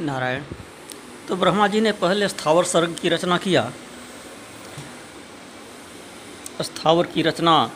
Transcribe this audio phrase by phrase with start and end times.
[0.00, 0.42] नारायण
[1.28, 3.72] तो ब्रह्मा जी ने पहले स्थावर सर्ग की रचना किया।
[6.62, 7.70] स्थावर की रचना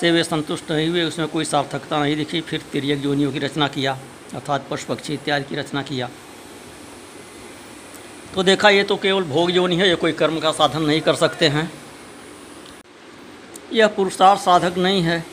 [0.00, 3.68] से वे संतुष्ट नहीं हुए, उसमें कोई सार्थकता नहीं दिखी, फिर तिरक योनियों की रचना
[3.68, 3.98] किया,
[4.34, 6.08] अर्थात पशु पक्षी इत्यादि की रचना किया।
[8.34, 11.14] तो देखा, ये तो केवल भोग योनि है, ये कोई कर्म का साधन नहीं कर
[11.14, 11.70] सकते हैं।
[13.72, 15.24] यह पुरुषार्थ साधक नहीं है।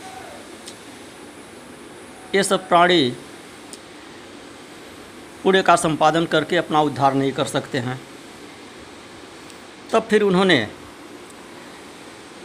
[2.35, 3.13] ये सब प्राणी
[5.45, 8.01] पुण्य का संपादन करके अपना उद्धार नहीं कर सकते हैं।
[9.91, 10.67] तब फिर उन्होंने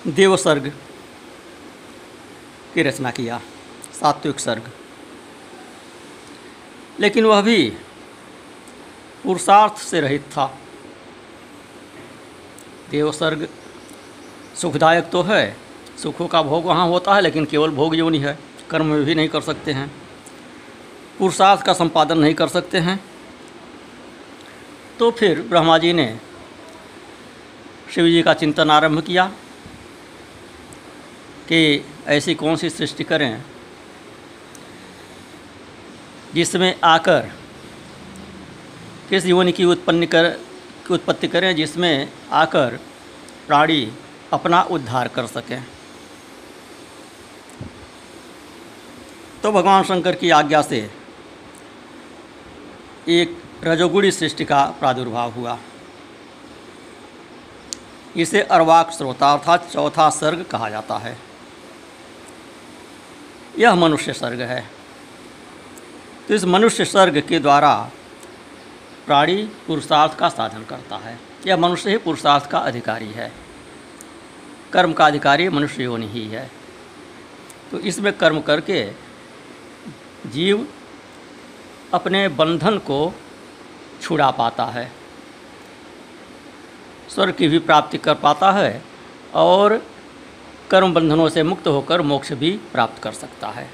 [0.07, 0.73] देव सर्ग
[2.74, 3.41] की रचना किया,
[4.01, 4.71] सात्विक सर्ग।
[7.01, 7.73] लेकिन वह भी
[9.24, 10.59] पुरुषार्थ से रहित था।
[12.91, 13.48] देव सर्ग
[14.57, 15.57] सुखदायक तो है,
[16.02, 18.38] सुखों का भोग वहाँ होता है, लेकिन केवल भोग योनि है,
[18.71, 19.99] कर्म भी नहीं कर सकते हैं।
[21.20, 22.98] पुरुषार्थ का संपादन नहीं कर सकते हैं।
[24.98, 26.18] तो फिर ब्रह्मा जी ने
[27.95, 29.24] शिव जी का चिंतन आरंभ किया
[31.48, 33.45] कि ऐसी कौन सी सृष्टि करें
[36.35, 37.30] जिसमें आकर
[39.09, 40.37] किस योनि की उत्पन्न कर
[40.91, 42.79] उत्पत्ति करें जिसमें आकर
[43.46, 43.93] प्राणी
[44.32, 45.63] अपना उद्धार कर सकें।
[49.43, 50.80] तो भगवान शंकर की आज्ञा से
[53.11, 55.59] एक रजोगुणी सृष्टि का प्रादुर्भाव हुआ।
[58.16, 61.19] इसे अर्वाक श्रोता अर्थात चौथा सर्ग कहा जाता है।
[63.59, 64.71] यह मनुष्य सर्ग है।
[66.28, 67.91] तो इस मनुष्य सर्ग के द्वारा
[69.06, 73.33] प्राणी पुरुषार्थ का साधन करता है। यह मनुष्य ही पुरुषार्थ का अधिकारी है।
[74.72, 76.50] कर्म का अधिकारी मनुष्य योनि ही है।
[77.71, 78.93] तो इसमें कर्म करके
[80.27, 80.69] जीव
[81.94, 83.15] अपने बंधन को
[84.03, 84.91] छुड़ा पाता है।
[87.09, 88.82] स्वर्ग की भी प्राप्ति कर पाता है
[89.34, 89.76] और
[90.70, 93.69] कर्म बंधनों से मुक्त होकर मोक्ष भी प्राप्त कर सकता है।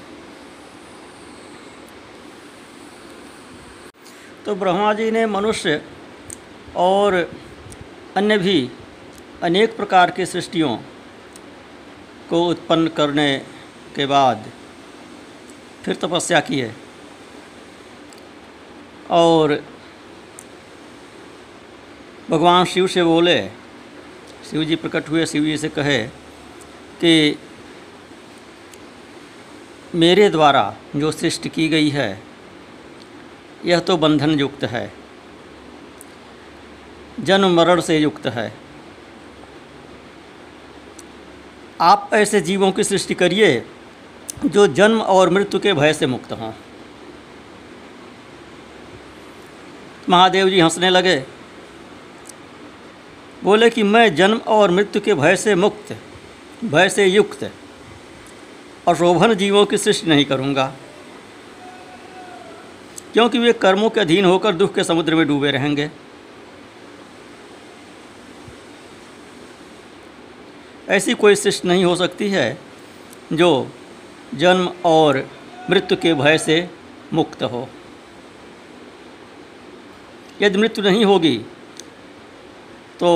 [4.45, 5.81] तो ब्रह्मा जी ने मनुष्य
[6.75, 7.13] और
[8.15, 8.69] अन्य भी
[9.43, 10.75] अनेक प्रकार की सृष्टियों
[12.29, 13.37] को उत्पन्न करने
[13.95, 14.51] के बाद
[15.83, 16.73] फिर तपस्या किए
[19.09, 19.63] और
[22.29, 23.41] भगवान शिव से बोले,
[24.49, 26.03] शिव जी प्रकट हुए, शिव जी से कहे
[27.01, 27.37] कि
[29.95, 32.21] मेरे द्वारा जो सृष्टि की गई है,
[33.65, 34.91] यह तो बंधन युक्त है,
[37.19, 38.53] जन्म मरण से युक्त है।
[41.81, 43.63] आप ऐसे जीवों की सृष्टि करिए
[44.45, 46.51] जो जन्म और मृत्यु के भय से मुक्त हों।
[50.09, 51.17] महादेव जी हंसने लगे।
[53.43, 55.95] बोले कि मैं जन्म और मृत्यु के भय से मुक्त,
[56.63, 57.49] भय से युक्त
[58.87, 60.73] और शोभन जीवों की सृष्टि नहीं करूँगा,
[63.13, 65.89] क्योंकि वे कर्मों के अधीन होकर दुख के समुद्र में डूबे रहेंगे।
[70.89, 72.57] ऐसी कोई सृष्टि नहीं हो सकती है
[73.33, 73.49] जो
[74.35, 75.25] जन्म और
[75.69, 76.69] मृत्यु के भय से
[77.13, 77.67] मुक्त हो।
[80.41, 81.37] यदि मृत्यु नहीं होगी
[82.99, 83.09] तो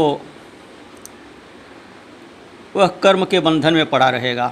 [2.76, 4.48] वह कर्म के बंधन में पड़ा रहेगा।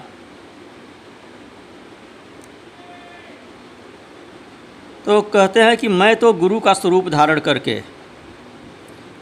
[5.05, 7.81] तो कहते हैं कि मैं तो गुरु का स्वरूप धारण करके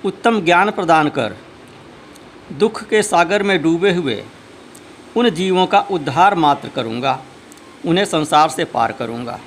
[0.06, 1.36] उत्तम ज्ञान प्रदान कर
[2.54, 4.24] दुख के सागर में डूबे हुए
[5.18, 7.20] उन जीवों का उद्धार मात्र करूँगा,
[7.86, 9.40] उन्हें संसार से पार करूँगा।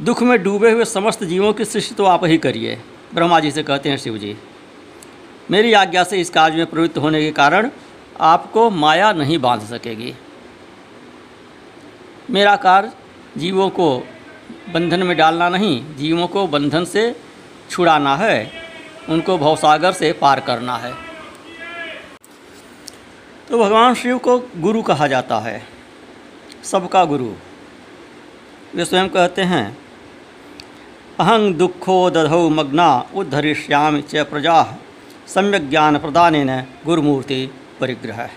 [0.00, 2.78] दुख में डूबे हुए समस्त जीवों की सृष्टि तो आप ही करिए,
[3.14, 4.36] ब्रह्मा जी से कहते हैं शिव जी।
[5.50, 7.70] मेरी आज्ञा से इस कार्य में प्रवृत्त होने के कारण
[8.20, 10.14] आपको माया नहीं बाँध सकेगी।
[12.30, 12.92] मेरा कार्य
[13.36, 13.96] जीवों को
[14.74, 17.14] बंधन में डालना नहीं, जीवों को बंधन से
[17.70, 18.50] छुड़ाना है,
[19.08, 20.92] उनको भवसागर से पार करना है।
[23.50, 25.62] तो भगवान शिव को गुरु कहा जाता है,
[26.62, 27.30] सबका गुरु।
[28.74, 29.76] वे स्वयं कहते हैं
[31.20, 34.58] अहं दुखो दधौ मग्ना उद्धरिष्यामि च प्रजा।
[35.28, 36.34] सम्यक ज्ञान प्रदान
[36.84, 37.40] गुरुमूर्ति
[37.80, 38.28] परिग्रह।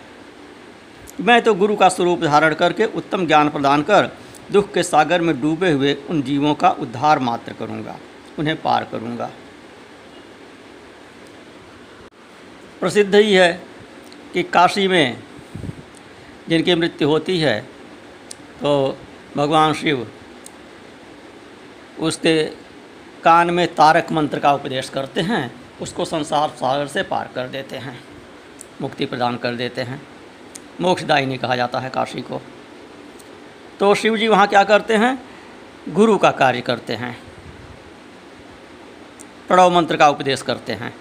[1.21, 4.09] मैं तो गुरु का स्वरूप धारण करके उत्तम ज्ञान प्रदान कर
[4.51, 7.95] दुख के सागर में डूबे हुए उन जीवों का उद्धार मात्र करूँगा,
[8.39, 9.29] उन्हें पार करूँगा।
[12.81, 13.51] प्रसिद्ध ही है
[14.33, 15.17] कि काशी में
[16.49, 17.59] जिनकी मृत्यु होती है
[18.59, 18.73] तो
[19.37, 20.05] भगवान शिव,
[21.99, 22.35] उसके
[23.23, 27.75] कान में तारक मंत्र का उपदेश करते हैं, उसको संसार सागर से पार कर देते
[27.75, 27.99] हैं,
[28.81, 30.01] मुक्ति प्रदान कर देते हैं।
[30.81, 32.41] मोक्षदायिनी कहा जाता है काशी को।
[33.79, 35.17] तो शिव जी वहाँ क्या करते हैं?
[35.89, 37.17] गुरु का कार्य करते हैं।
[39.47, 40.93] प्रणव मंत्र का उपदेश करते हैं।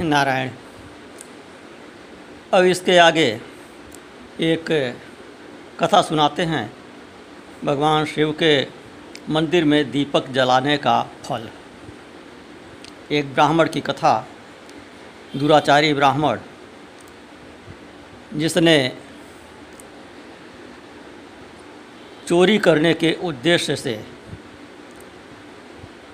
[0.00, 0.50] नारायण,
[2.54, 3.40] अब इसके आगे
[4.40, 4.70] एक
[5.80, 6.81] कथा सुनाते हैं।
[7.64, 8.66] भगवान शिव के
[9.30, 11.48] मंदिर में दीपक जलाने का फल।
[13.10, 14.14] एक ब्राह्मण की कथा,
[15.36, 16.38] दुराचारी ब्राह्मण,
[18.34, 18.76] जिसने
[22.26, 24.04] चोरी करने के उद्देश्य से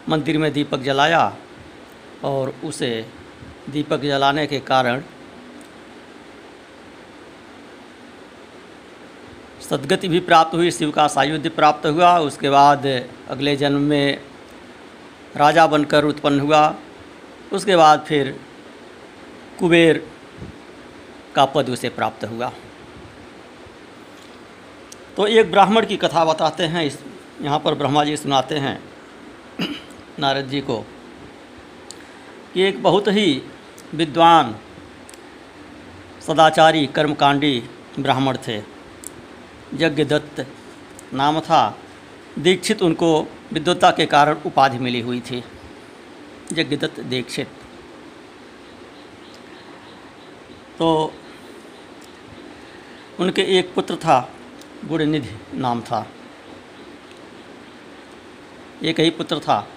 [0.08, 1.36] मंदिर में दीपक जलाया
[2.24, 2.90] और उसे
[3.70, 5.02] दीपक जलाने के कारण
[9.70, 12.86] सदगति भी प्राप्त हुई, शिव का सायुध्य प्राप्त हुआ, उसके बाद
[13.28, 14.20] अगले जन्म में
[15.36, 16.74] राजा बनकर उत्पन्न हुआ,
[17.52, 18.40] उसके बाद फिर
[19.58, 20.06] कुबेर
[21.34, 22.52] का पद उसे प्राप्त हुआ।
[25.16, 26.98] तो एक ब्राह्मण की कथा बताते हैं, इस
[27.42, 28.82] यहाँ पर ब्रह्मा जी सुनाते हैं
[30.18, 30.78] नारद जी को
[32.54, 33.42] कि एक बहुत ही
[33.94, 34.54] विद्वान,
[36.26, 37.62] सदाचारी कर्मकांडी
[37.98, 38.77] ब्राह्मण थे।
[39.74, 40.46] यज्ञदत्त
[41.14, 41.78] नाम था।
[42.38, 45.44] दीक्षित उनको विद्वत्ता के कारण उपाधि मिली हुई थी।
[46.52, 47.48] यज्ञदत्त दीक्षित।
[50.78, 51.14] तो
[53.20, 54.34] उनके एक पुत्र था
[54.84, 56.10] गुणनिधि नाम था।
[58.82, 59.68] एक ही पुत्र था।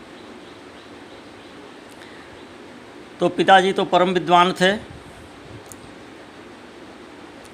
[3.20, 4.78] तो पिताजी तो परम विद्वान थे।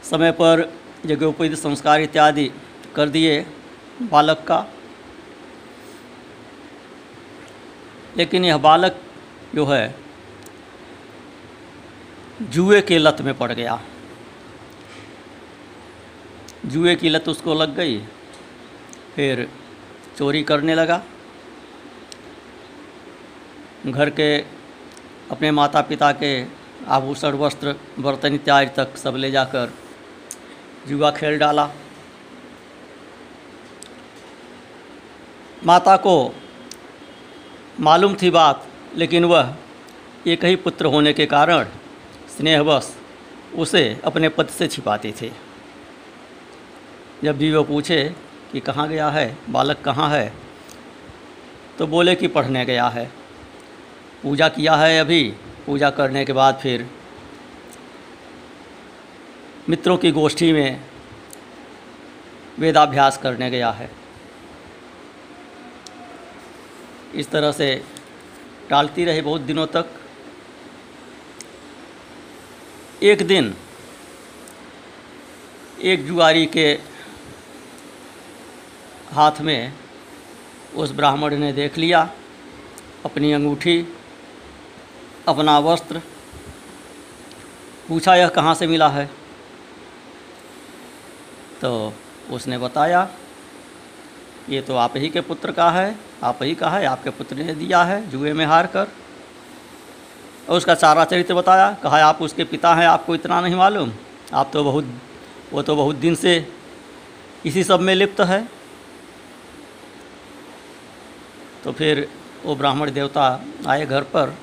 [0.03, 2.51] समय पर यज्ञोपवित संस्कार इत्यादि
[2.95, 3.45] कर दिए
[4.01, 4.65] बालक का।
[8.17, 9.01] लेकिन यह बालक
[9.55, 9.95] जो है,
[12.41, 13.81] जुए के लत में पड़ गया।
[16.65, 17.99] जुए की लत उसको लग गई,
[19.15, 19.49] फिर
[20.17, 21.03] चोरी करने लगा।
[23.87, 24.37] घर के
[25.31, 26.45] अपने माता पिता के
[26.87, 29.73] आभूषण, वस्त्र, बर्तन इत्यादि तक सब ले जाकर
[30.87, 31.69] जुआ खेल डाला।
[35.65, 36.35] माता को
[37.79, 39.53] मालूम थी बात, लेकिन वह
[40.27, 41.65] एक ही पुत्र होने के कारण
[42.37, 42.95] स्नेहवश
[43.55, 45.31] उसे अपने पद से छिपाती थी।
[47.23, 48.03] जब भी वो पूछे
[48.51, 50.33] कि कहाँ गया है, बालक कहाँ है
[51.79, 53.05] तो बोले कि पढ़ने गया है।
[54.23, 55.23] पूजा किया है अभी,
[55.65, 56.87] पूजा करने के बाद फिर
[59.69, 60.81] मित्रों की गोष्ठी में
[62.59, 63.89] वेदाभ्यास करने गया है।
[67.15, 67.83] इस तरह से
[68.69, 69.85] टालती रही बहुत दिनों तक।
[73.03, 73.55] एक दिन
[75.81, 76.79] एक जुआरी के
[79.11, 79.73] हाथ में
[80.75, 82.09] उस ब्राह्मण ने देख लिया,
[83.05, 83.87] अपनी अंगूठी,
[85.27, 86.01] अपना वस्त्र,
[87.87, 89.16] पूछा, यह कहाँ से मिला है?
[91.61, 91.93] तो
[92.31, 93.07] उसने बताया,
[94.49, 97.53] ये तो आप ही के पुत्र का है, आप ही का है, आपके पुत्र ने
[97.55, 98.87] दिया है जुए में हार कर
[100.49, 103.91] और उसका सारा चरित्र बताया, कहा, आप उसके पिता हैं, आपको इतना नहीं मालूम।
[104.33, 104.93] आप तो बहुत,
[105.53, 106.35] वो तो बहुत दिन से
[107.45, 108.47] इसी सब में लिप्त है।
[111.63, 112.07] तो फिर
[112.45, 113.23] वो ब्राह्मण देवता
[113.67, 114.33] आए घर पर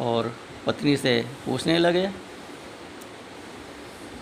[0.00, 0.34] और
[0.66, 2.08] पत्नी से पूछने लगे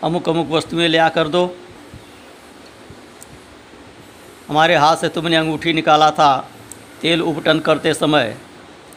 [0.03, 1.45] अमुक अमुक वस्तुएँ ले आकर दो।
[4.49, 6.37] हमारे हाथ से तुमने अंगूठी निकाला था।
[7.01, 8.37] तेल उपटन करते समय,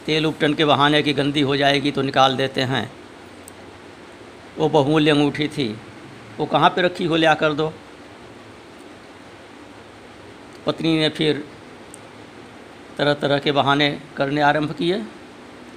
[0.06, 2.90] तेल उपटन के बहाने की गंदी हो जाएगी तो निकाल देते हैं।
[4.58, 5.68] वो बहुमूल्य अंगूठी थी।
[6.38, 7.72] वो कहाँ पे रखी हो ले आकर दो।
[10.66, 11.44] पत्नी ने फिर
[12.98, 14.98] तरह तरह के बहाने करने आरंभ किए।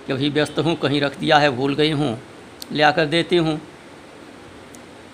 [0.08, 2.18] कि अभी व्यस्त हूँ, कहीं रख दिया है, भूल गई हूँ,
[2.72, 3.58] ले आकर देती हूँ।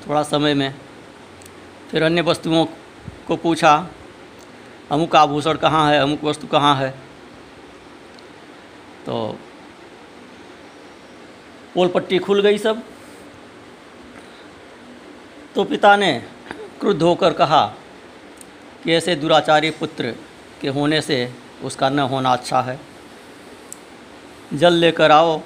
[0.07, 0.73] थोड़ा समय में
[1.91, 2.65] फिर अन्य वस्तुओं
[3.27, 3.73] को पूछा
[4.91, 6.89] अमुक आभूषण कहाँ है, अमुक वस्तु कहाँ है।
[9.05, 9.37] तो
[11.73, 12.83] पोल पट्टी खुल गई सब।
[15.55, 16.13] तो पिता ने
[16.79, 17.65] क्रुद्ध होकर कहा
[18.83, 20.15] कि ऐसे दुराचारी पुत्र
[20.61, 22.79] के होने से उसका न होना अच्छा है।
[24.53, 25.41] जल लेकर आओ,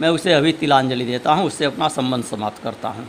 [0.00, 3.08] मैं उसे अभी तिलांजलि देता हूँ, उससे अपना संबंध समाप्त करता हूँ।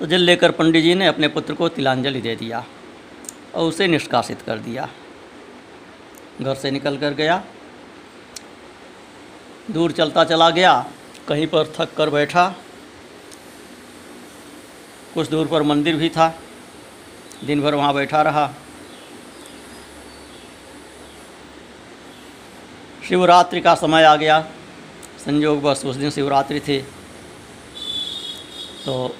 [0.00, 2.64] तो जल लेकर पंडित जी ने अपने पुत्र को तिलांजलि दे दिया
[3.54, 4.88] और उसे निष्कासित कर दिया।
[6.40, 7.42] घर से निकल कर गया।
[9.70, 10.72] दूर चलता चला गया,
[11.28, 12.48] कहीं पर थक कर बैठा।
[15.14, 16.34] कुछ दूर पर मंदिर भी था
[17.44, 18.48] दिन भर वहाँ बैठा रहा।
[23.08, 24.40] शिवरात्रि का समय आ गया।
[25.18, 26.78] संयोग बस उस दिन शिवरात्रि थी।
[28.86, 29.16] तो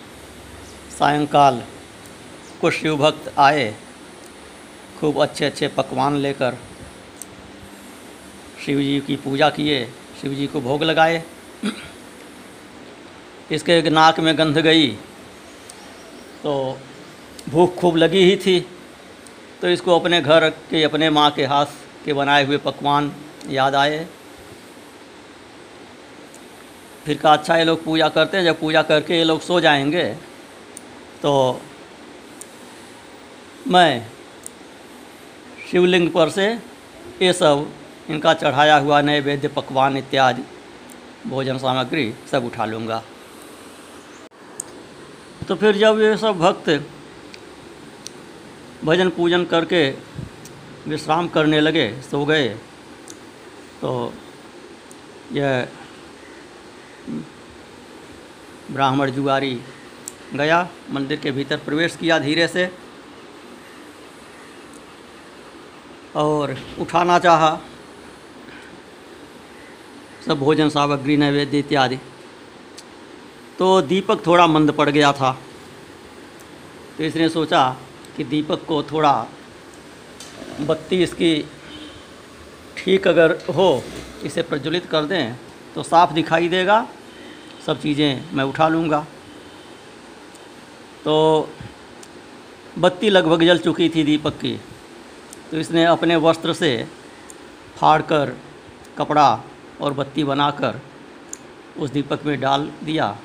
[1.01, 1.63] सायंकाल
[2.61, 3.65] कुछ शिव भक्त आए,
[4.99, 6.59] खूब अच्छे अच्छे पकवान लेकर
[8.65, 9.85] शिव जी की पूजा किए
[10.21, 11.23] शिव जी को भोग लगाए।
[13.51, 14.87] इसके एक नाक में गंध गई
[16.43, 16.79] तो
[17.49, 18.61] भूख खूब लगी ही थी
[19.63, 21.67] तो इसको अपने घर के, अपने माँ के हाथ
[22.05, 23.13] के बनाए हुए पकवान
[23.51, 24.07] याद आए।
[27.05, 30.13] फिर कहा अच्छा ये लोग पूजा करते हैं, जब पूजा करके ये लोग सो जाएँगे
[31.23, 31.61] तो
[33.69, 34.07] मैं
[35.71, 36.47] शिवलिंग पर से
[37.23, 37.67] ये सब
[38.11, 40.43] इनका चढ़ाया हुआ नैवेद्य, पकवान इत्यादि,
[41.29, 43.03] भोजन सामग्री सब उठा लूँगा।
[45.49, 46.69] तो फिर जब ये सब भक्त
[48.85, 49.89] भजन पूजन करके
[50.89, 52.49] विश्राम करने लगे, सो गए
[53.81, 54.13] तो
[55.33, 55.69] यह
[58.71, 59.55] ब्राह्मण जुआरी
[60.35, 62.71] गया, मंदिर के भीतर प्रवेश किया धीरे से
[66.17, 67.59] और उठाना चाहा।
[70.27, 71.99] सब भोजन सामग्री, नैवेद्य इत्यादि।
[73.59, 75.37] तो दीपक थोड़ा मंद पड़ गया था।
[76.99, 77.69] तो इसने सोचा
[78.17, 79.13] कि दीपक को थोड़ा
[80.61, 81.33] बत्ती इसकी
[82.77, 83.83] ठीक अगर हो,
[84.25, 85.37] इसे प्रज्वलित कर दें
[85.75, 86.87] तो साफ़ दिखाई देगा।
[87.67, 89.07] सब चीज़ें मैं उठा लूँगा।
[91.05, 91.49] तो
[92.79, 94.59] बत्ती लगभग जल चुकी थी दीपक की।
[95.51, 96.73] तो इसने अपने वस्त्र से
[97.77, 98.37] फाड़ कर
[98.99, 99.29] कपड़ा
[99.81, 100.81] और बत्ती बनाकर
[101.79, 103.17] उस दीपक में डाल दिया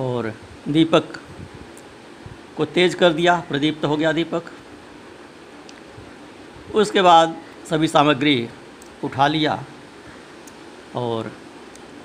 [0.00, 0.32] और
[0.68, 1.18] दीपक
[2.56, 4.50] को तेज कर दिया, प्रदीप्त हो गया दीपक।
[6.74, 7.36] उसके बाद
[7.70, 8.48] सभी सामग्री
[9.04, 9.62] उठा लिया
[10.96, 11.30] और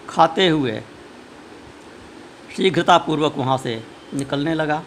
[0.09, 0.79] खाते हुए
[2.55, 3.81] शीघ्रतापूर्वक वहाँ से
[4.13, 4.81] निकलने लगा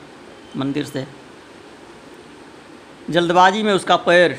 [0.56, 1.06] मंदिर से।
[3.10, 4.32] जल्दबाजी में उसका पैर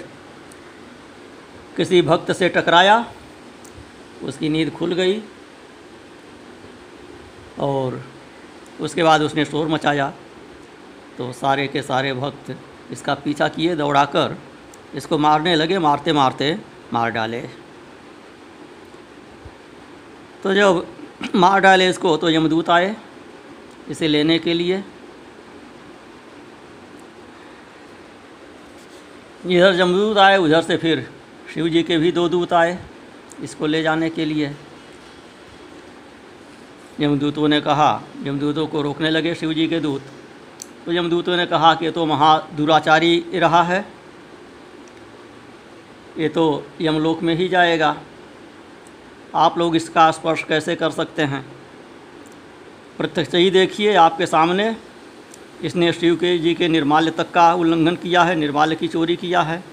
[1.77, 3.05] किसी भक्त से टकराया,
[4.23, 5.21] उसकी नींद खुल गई
[7.59, 8.01] और
[8.81, 10.11] उसके बाद उसने शोर मचाया।
[11.17, 12.55] तो सारे के सारे भक्त
[12.91, 14.37] इसका पीछा किए, दौड़ाकर
[14.95, 16.57] इसको मारने लगे, मारते मारते
[16.93, 17.41] मार डाले।
[20.43, 20.85] तो जब
[21.35, 22.95] मार डाले इसको तो यमदूत आए।
[23.91, 24.83] इसे लेने के लिए।
[29.45, 31.09] इधर जमदूत आए, उधर से फिर
[31.53, 32.77] शिव जी के भी दो दूत आए
[33.43, 34.55] इसको ले जाने के लिए।
[36.99, 40.01] यमदूतों ने कहा, यमदूतों को रोकने लगे शिव जी के दूत।
[40.85, 43.85] तो यमदूतों ने कहा कि तो महा दुराचारी रहा है।
[46.17, 47.95] ये तो यमलोक में ही जाएगा।
[49.35, 51.60] आप लोग इसका स्पर्श कैसे कर सकते हैं?
[52.97, 54.75] प्रत्यक्ष ही देखिए आपके सामने।
[55.63, 59.41] इसने शिव के जी के निर्माल्य तक का उल्लंघन किया है, निर्माल्य की चोरी किया
[59.41, 59.63] है।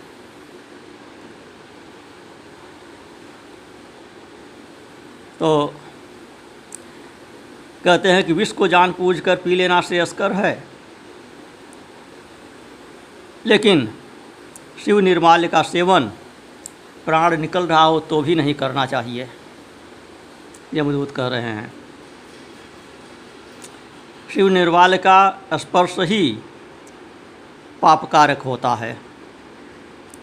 [5.38, 5.74] तो
[7.84, 10.64] कहते हैं कि विष को जान पूज कर पी लेना श्रेयस्कर है।
[13.46, 13.88] लेकिन
[14.84, 16.10] शिव निर्माल्य का सेवन
[17.04, 19.28] प्राण निकल रहा हो तो भी नहीं करना चाहिए।
[20.74, 21.72] यमदूत कह रहे हैं।
[24.34, 26.38] शिव निर्वाल का स्पर्श ही
[27.82, 28.98] पापकारक होता है।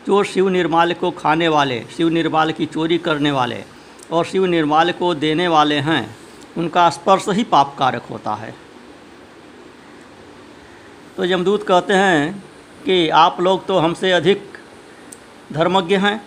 [0.07, 3.63] जो शिव निर्माल को खाने वाले शिव निर्माल की चोरी करने वाले
[4.12, 6.17] और शिव निर्माल को देने वाले हैं,
[6.57, 8.55] उनका स्पर्श ही पापकारक होता है।
[11.17, 12.43] तो यमदूत कहते हैं
[12.85, 14.57] कि आप लोग तो हमसे अधिक
[15.53, 16.21] धर्मज्ञ हैं।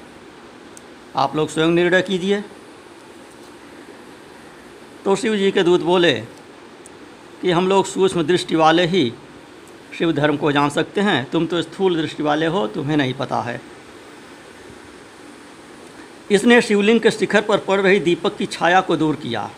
[1.16, 2.44] आप लोग स्वयं निर्णय कीजिए।
[5.04, 6.37] तो शिव जी के दूत बोले
[7.42, 9.12] कि हम लोग सूक्ष्म दृष्टि वाले ही
[9.98, 13.40] शिव धर्म को जान सकते हैं। तुम तो स्थूल दृष्टि वाले हो, तुम्हें नहीं पता
[13.40, 13.60] है।
[16.30, 19.50] इसने शिवलिंग के शिखर पर पड़ रही दीपक की छाया को दूर किया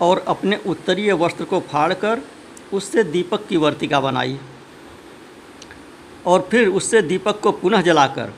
[0.00, 2.22] और अपने उत्तरीय वस्त्र को फाड़कर
[2.72, 4.38] उससे दीपक की वर्तिका बनाई
[6.26, 8.32] और फिर उससे दीपक को पुनः जलाकर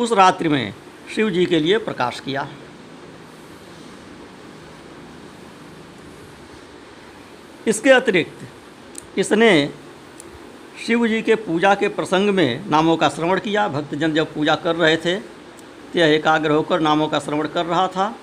[0.00, 0.74] उस रात्रि में
[1.14, 2.48] शिव जी के लिए प्रकाश किया।
[7.66, 9.52] इसके अतिरिक्त इसने
[10.86, 14.76] शिव जी के पूजा के प्रसंग में नामों का श्रवण किया। भक्तजन जब पूजा कर
[14.76, 15.14] रहे थे
[15.92, 18.14] तो एकाग्र होकर नामों का श्रवण कर रहा था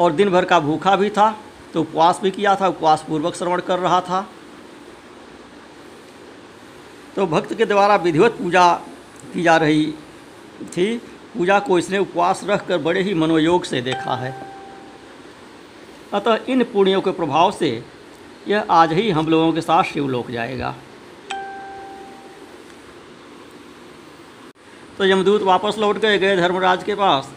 [0.00, 1.30] और दिन भर का भूखा भी था
[1.74, 4.26] तो उपवास भी किया था उपवास पूर्वक श्रवण कर रहा था।
[7.16, 8.72] तो भक्त के द्वारा विधिवत पूजा
[9.34, 9.86] की जा रही
[10.68, 10.96] थी।
[11.34, 14.32] पूजा को इसने उपवास रख कर बड़े ही मनोयोग से देखा है।
[16.14, 17.70] अतः इन पुण्यों के प्रभाव से
[18.48, 20.74] यह आज ही हम लोगों के साथ शिवलोक जाएगा।
[24.98, 27.32] तो यमदूत वापस लौट गए गए धर्मराज के पास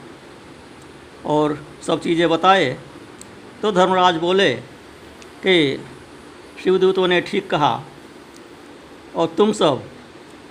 [1.26, 1.58] और
[1.88, 2.78] सब चीज़ें बताए।
[3.62, 4.54] तो धर्मराज बोले
[5.44, 5.86] कि
[6.64, 7.82] शिवदूतों ने ठीक कहा
[9.16, 9.84] और तुम सब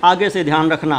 [0.05, 0.99] आगे से ध्यान रखना।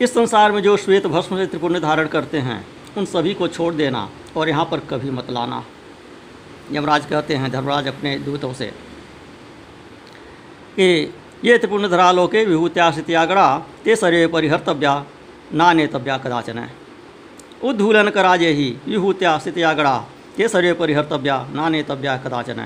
[0.00, 2.64] इस संसार में जो श्वेत भस्म से त्रिपुण्य धारण करते हैं,
[2.96, 5.62] उन सभी को छोड़ देना। और यहाँ पर कभी मत लाना।
[6.72, 8.66] यमराज कहते हैं, धर्मराज अपने दूतों से,
[10.76, 11.12] कि
[11.44, 13.46] ये त्रिपुण्य धरालोके विभूत्या स्थित्यागड़ा
[13.84, 15.04] ते सर्वे परिहर्तव्या,
[15.54, 16.68] नानेतव्या कदाचन
[17.64, 19.96] उद्धूलन कराजे ही विभूत्या स्थित्यागड़ा
[20.36, 22.60] ते सर्वे परिहर्तव्या, नानेतव्या कदाचन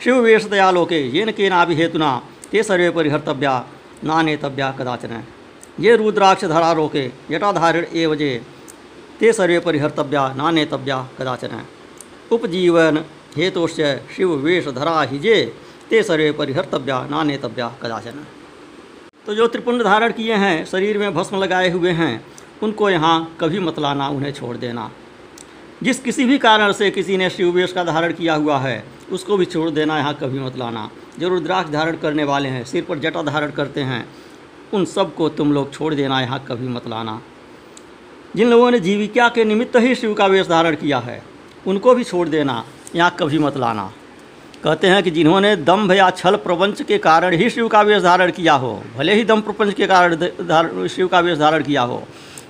[0.00, 2.10] शिववेशतया लोके येन केनापि हेतुना
[2.52, 3.54] ते सर्वे परिहर्तव्या,
[4.04, 5.22] नानेतव्या कदाचन
[5.80, 8.30] ये रुद्राक्ष धरालोके जटाधारिण एव जे
[9.20, 11.60] ते सर्वे परिहर्तव्या नानेतव्या कदाचन।
[12.32, 12.96] उपजीवन
[13.36, 13.80] हेतुश्च
[14.16, 15.54] शिववेशधरा ही जे
[15.90, 18.24] ते सर्वे परिहर्तव्या नानेतव्या कदाचन।
[19.26, 22.24] तो जो त्रिपुंड धारण किए हैं, शरीर में भस्म लगाए हुए हैं,
[22.62, 24.90] उनको यहाँ कभी मत लाना, उन्हें छोड़ देना।
[25.82, 29.44] जिस किसी भी कारण से किसी ने शिववेश का धारण किया हुआ है, उसको भी
[29.44, 33.22] छोड़ देना, यहाँ कभी मत लाना। जो रुद्राक्ष धारण करने वाले हैं, सिर पर जटा
[33.22, 34.06] धारण करते हैं,
[34.74, 37.20] उन सबको तुम लोग छोड़ देना, यहाँ कभी मत लाना।
[38.34, 41.22] जिन लोगों ने जीविका के निमित्त ही शिव का वेश धारण किया है,
[41.66, 42.64] उनको भी छोड़ देना,
[42.94, 43.90] यहाँ कभी मत लाना।
[44.64, 48.30] कहते हैं कि जिन्होंने दम्भ या छल प्रपंच के कारण ही शिव का वेश धारण
[48.32, 52.02] किया हो, भले ही दम प्रपंच के कारण शिव का वेश धारण किया हो,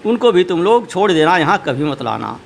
[0.07, 2.39] उनको भी तुम लोग छोड़ देना, यहाँ कभी मत लाना।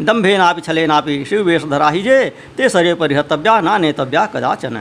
[0.00, 4.76] दम्भे नापि, छले नापि, शिव वेश धरा ही जे ते सरे परिहतव्या ना नेतव्या कदाचन।